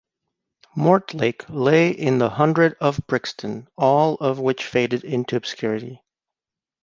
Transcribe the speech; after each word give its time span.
Mortlake 0.75 1.45
lay 1.47 1.91
in 1.91 2.17
the 2.17 2.31
hundred 2.31 2.75
of 2.81 3.01
Brixton, 3.05 3.67
all 3.77 4.15
of 4.15 4.39
which 4.39 4.65
faded 4.65 5.03
into 5.03 5.35
obscurity. 5.35 6.01